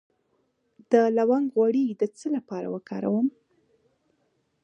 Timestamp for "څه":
2.17-2.27